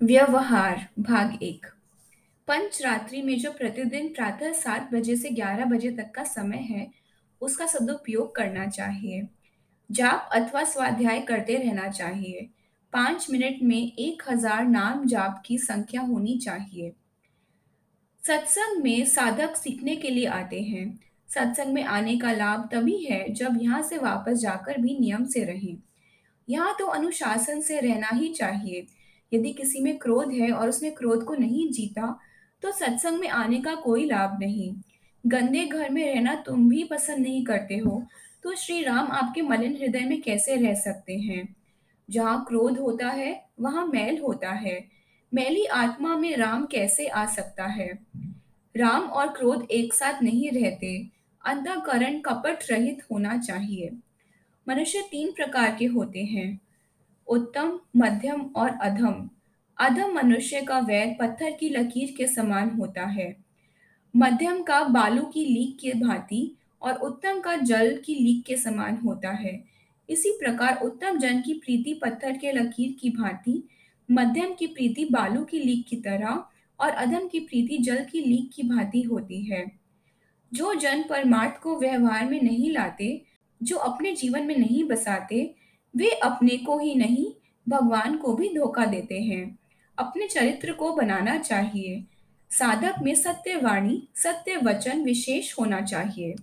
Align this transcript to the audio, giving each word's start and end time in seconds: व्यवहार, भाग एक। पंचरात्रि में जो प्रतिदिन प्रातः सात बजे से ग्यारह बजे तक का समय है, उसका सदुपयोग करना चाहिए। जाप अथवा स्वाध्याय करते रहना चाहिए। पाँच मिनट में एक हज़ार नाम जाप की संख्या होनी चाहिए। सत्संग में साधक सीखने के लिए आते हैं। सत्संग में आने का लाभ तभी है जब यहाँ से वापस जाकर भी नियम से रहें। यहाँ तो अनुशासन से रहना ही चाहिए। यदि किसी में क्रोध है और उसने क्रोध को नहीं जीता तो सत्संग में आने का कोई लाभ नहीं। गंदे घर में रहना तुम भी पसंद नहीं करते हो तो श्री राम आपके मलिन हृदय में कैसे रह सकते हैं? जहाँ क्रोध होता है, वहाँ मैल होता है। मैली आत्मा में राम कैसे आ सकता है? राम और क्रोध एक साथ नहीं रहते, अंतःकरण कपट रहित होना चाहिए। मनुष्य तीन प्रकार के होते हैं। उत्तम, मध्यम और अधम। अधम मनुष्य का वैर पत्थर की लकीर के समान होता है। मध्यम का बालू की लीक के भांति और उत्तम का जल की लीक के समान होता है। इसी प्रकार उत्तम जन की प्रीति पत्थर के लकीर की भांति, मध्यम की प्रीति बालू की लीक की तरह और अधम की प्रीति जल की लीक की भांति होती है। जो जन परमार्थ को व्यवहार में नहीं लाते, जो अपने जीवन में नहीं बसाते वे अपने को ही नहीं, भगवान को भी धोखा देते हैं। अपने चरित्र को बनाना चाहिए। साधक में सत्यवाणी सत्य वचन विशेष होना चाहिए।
व्यवहार, 0.00 0.86
भाग 0.98 1.42
एक। 1.42 1.66
पंचरात्रि 2.48 3.20
में 3.22 3.38
जो 3.38 3.50
प्रतिदिन 3.52 4.06
प्रातः 4.08 4.52
सात 4.52 4.88
बजे 4.92 5.16
से 5.16 5.30
ग्यारह 5.30 5.64
बजे 5.64 5.90
तक 5.90 6.10
का 6.14 6.22
समय 6.24 6.58
है, 6.60 6.86
उसका 7.42 7.66
सदुपयोग 7.66 8.34
करना 8.36 8.66
चाहिए। 8.66 9.26
जाप 9.90 10.30
अथवा 10.32 10.62
स्वाध्याय 10.64 11.20
करते 11.20 11.56
रहना 11.56 11.88
चाहिए। 11.88 12.48
पाँच 12.92 13.26
मिनट 13.30 13.62
में 13.62 13.76
एक 13.76 14.22
हज़ार 14.28 14.64
नाम 14.64 15.04
जाप 15.06 15.42
की 15.46 15.58
संख्या 15.58 16.02
होनी 16.02 16.36
चाहिए। 16.38 16.92
सत्संग 18.22 18.82
में 18.82 19.04
साधक 19.06 19.56
सीखने 19.56 19.96
के 19.96 20.10
लिए 20.10 20.26
आते 20.28 20.60
हैं। 20.60 20.98
सत्संग 21.28 21.72
में 21.74 21.82
आने 21.84 22.16
का 22.18 22.32
लाभ 22.32 22.68
तभी 22.72 22.96
है 23.04 23.32
जब 23.32 23.58
यहाँ 23.62 23.82
से 23.82 23.98
वापस 23.98 24.38
जाकर 24.38 24.80
भी 24.80 24.98
नियम 24.98 25.24
से 25.24 25.44
रहें। 25.44 25.76
यहाँ 26.48 26.74
तो 26.78 26.86
अनुशासन 26.86 27.60
से 27.60 27.80
रहना 27.80 28.08
ही 28.12 28.32
चाहिए। 28.32 28.86
यदि 29.32 29.52
किसी 29.52 29.80
में 29.80 29.96
क्रोध 29.98 30.32
है 30.32 30.50
और 30.50 30.68
उसने 30.68 30.90
क्रोध 30.90 31.24
को 31.24 31.34
नहीं 31.34 31.70
जीता 31.72 32.18
तो 32.62 32.72
सत्संग 32.72 33.18
में 33.20 33.28
आने 33.28 33.60
का 33.60 33.74
कोई 33.74 34.04
लाभ 34.04 34.38
नहीं। 34.40 34.72
गंदे 35.24 35.64
घर 35.64 35.90
में 35.90 36.14
रहना 36.14 36.34
तुम 36.34 36.68
भी 36.68 36.82
पसंद 36.84 37.18
नहीं 37.18 37.44
करते 37.44 37.76
हो 37.76 38.02
तो 38.42 38.54
श्री 38.54 38.82
राम 38.82 39.10
आपके 39.12 39.42
मलिन 39.42 39.76
हृदय 39.76 40.00
में 40.00 40.20
कैसे 40.22 40.56
रह 40.56 40.74
सकते 40.74 41.16
हैं? 41.18 41.56
जहाँ 42.08 42.44
क्रोध 42.48 42.78
होता 42.78 43.08
है, 43.08 43.44
वहाँ 43.60 43.86
मैल 43.86 44.18
होता 44.18 44.50
है। 44.50 44.84
मैली 45.34 45.64
आत्मा 45.64 46.16
में 46.16 46.36
राम 46.36 46.64
कैसे 46.66 47.06
आ 47.06 47.24
सकता 47.26 47.64
है? 47.64 47.88
राम 48.74 49.02
और 49.02 49.28
क्रोध 49.28 49.66
एक 49.70 49.94
साथ 49.94 50.22
नहीं 50.22 50.50
रहते, 50.50 51.06
अंतःकरण 51.44 52.18
कपट 52.20 52.70
रहित 52.70 53.02
होना 53.12 53.38
चाहिए। 53.38 53.90
मनुष्य 54.68 55.02
तीन 55.10 55.32
प्रकार 55.32 55.76
के 55.78 55.86
होते 55.86 56.24
हैं। 56.24 56.58
उत्तम, 57.30 57.80
मध्यम 57.96 58.40
और 58.56 58.70
अधम। 58.70 59.30
अधम 59.80 60.12
मनुष्य 60.14 60.60
का 60.60 60.78
वैर 60.78 61.16
पत्थर 61.20 61.50
की 61.50 61.68
लकीर 61.68 62.14
के 62.16 62.26
समान 62.26 62.70
होता 62.70 63.06
है। 63.06 63.36
मध्यम 64.16 64.62
का 64.62 64.84
बालू 64.84 65.22
की 65.22 65.44
लीक 65.44 65.78
के 65.80 65.92
भांति 65.92 66.56
और 66.82 66.94
उत्तम 66.94 67.40
का 67.40 67.56
जल 67.56 68.02
की 68.04 68.14
लीक 68.14 68.44
के 68.44 68.56
समान 68.56 68.96
होता 68.96 69.30
है। 69.30 69.64
इसी 70.10 70.30
प्रकार 70.30 70.80
उत्तम 70.84 71.18
जन 71.18 71.40
की 71.40 71.54
प्रीति 71.54 71.94
पत्थर 71.94 72.36
के 72.36 72.52
लकीर 72.52 72.96
की 73.00 73.10
भांति, 73.10 73.68
मध्यम 74.10 74.54
की 74.54 74.66
प्रीति 74.66 75.04
बालू 75.04 75.44
की 75.44 75.58
लीक 75.58 75.86
की 75.86 75.96
तरह 75.96 76.44
और 76.80 76.90
अधम 76.90 77.28
की 77.28 77.40
प्रीति 77.40 77.78
जल 77.78 78.04
की 78.04 78.20
लीक 78.20 78.50
की 78.54 78.62
भांति 78.62 79.02
होती 79.02 79.42
है। 79.42 79.72
जो 80.52 80.74
जन 80.74 81.02
परमार्थ 81.02 81.62
को 81.62 81.80
व्यवहार 81.80 82.30
में 82.30 82.42
नहीं 82.42 82.70
लाते, 82.70 83.22
जो 83.62 83.76
अपने 83.76 84.12
जीवन 84.12 84.42
में 84.42 84.56
नहीं 84.56 84.84
बसाते 84.84 85.54
वे 85.96 86.08
अपने 86.08 86.56
को 86.56 86.78
ही 86.78 86.94
नहीं, 86.94 87.32
भगवान 87.68 88.16
को 88.16 88.34
भी 88.34 88.48
धोखा 88.48 88.84
देते 88.84 89.20
हैं। 89.20 89.58
अपने 89.98 90.28
चरित्र 90.28 90.72
को 90.72 90.92
बनाना 90.92 91.38
चाहिए। 91.38 92.04
साधक 92.50 92.94
में 93.02 93.14
सत्यवाणी 93.14 94.08
सत्य 94.16 94.56
वचन 94.56 95.04
विशेष 95.04 95.54
होना 95.60 95.80
चाहिए। 95.80 96.34